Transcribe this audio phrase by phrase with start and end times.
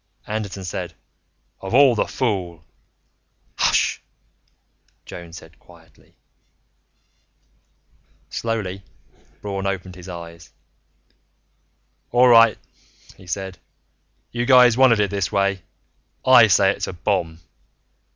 [0.25, 0.95] Anderton said,
[1.61, 2.65] "Of all the fool"
[3.59, 4.01] "Hush!"
[5.05, 6.15] Joan said quietly.
[8.31, 8.81] Slowly,
[9.43, 10.49] Braun opened his eyes.
[12.11, 12.57] "All right,"
[13.15, 13.59] he said.
[14.31, 15.61] "You guys wanted it this way.
[16.25, 17.39] _I say it's a bomb.